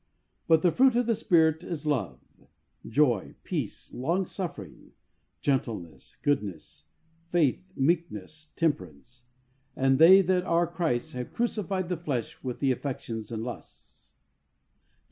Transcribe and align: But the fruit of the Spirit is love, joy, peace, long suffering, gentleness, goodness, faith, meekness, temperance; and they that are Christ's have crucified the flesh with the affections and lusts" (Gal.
But 0.47 0.63
the 0.63 0.71
fruit 0.71 0.95
of 0.95 1.05
the 1.05 1.13
Spirit 1.13 1.63
is 1.63 1.85
love, 1.85 2.19
joy, 2.87 3.35
peace, 3.43 3.93
long 3.93 4.25
suffering, 4.25 4.93
gentleness, 5.41 6.17
goodness, 6.23 6.85
faith, 7.29 7.61
meekness, 7.75 8.51
temperance; 8.55 9.25
and 9.75 9.99
they 9.99 10.23
that 10.23 10.43
are 10.43 10.65
Christ's 10.65 11.11
have 11.13 11.33
crucified 11.35 11.87
the 11.87 11.97
flesh 11.97 12.43
with 12.43 12.61
the 12.61 12.71
affections 12.71 13.31
and 13.31 13.43
lusts" 13.43 14.13
(Gal. 14.87 14.99